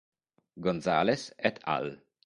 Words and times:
Gonzalez 0.55 1.31
"et 1.37 1.59
al". 1.65 1.95